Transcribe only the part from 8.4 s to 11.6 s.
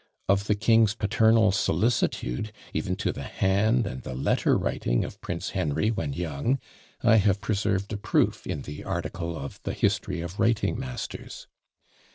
in the article of "The History of Writing masters."